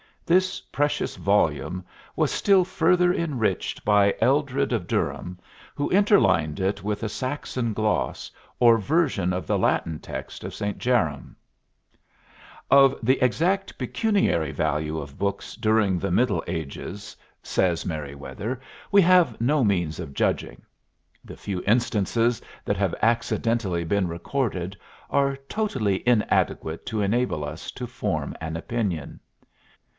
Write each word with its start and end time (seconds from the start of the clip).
This 0.25 0.61
precious 0.61 1.15
volume 1.17 1.83
was 2.15 2.31
still 2.31 2.63
further 2.63 3.13
enriched 3.13 3.83
by 3.83 4.13
Aldred 4.21 4.71
of 4.73 4.87
Durham, 4.87 5.37
who 5.75 5.89
interlined 5.91 6.59
it 6.59 6.81
with 6.83 7.03
a 7.03 7.09
Saxon 7.09 7.73
Gloss, 7.73 8.31
or 8.59 8.77
version 8.77 9.31
of 9.33 9.45
the 9.45 9.59
Latin 9.59 9.99
text 9.99 10.43
of 10.43 10.55
St. 10.55 10.77
Jerome. 10.79 11.35
"Of 12.71 12.95
the 13.03 13.21
exact 13.23 13.77
pecuniary 13.77 14.51
value 14.51 14.97
of 14.97 15.19
books 15.19 15.55
during 15.55 15.99
the 15.99 16.09
middle 16.11 16.43
ages," 16.47 17.15
says 17.43 17.85
Merryweather, 17.85 18.59
"we 18.89 19.01
have 19.03 19.39
no 19.41 19.63
means 19.63 19.99
of 19.99 20.13
judging. 20.13 20.63
The 21.25 21.37
few 21.37 21.61
instances 21.67 22.41
that 22.65 22.77
have 22.77 22.95
accidentally 23.03 23.83
been 23.83 24.07
recorded 24.07 24.77
are 25.11 25.35
totally 25.49 26.01
inadequate 26.07 26.85
to 26.87 27.01
enable 27.01 27.43
us 27.43 27.69
to 27.71 27.85
form 27.85 28.35
an 28.41 28.55
opinion. 28.57 29.19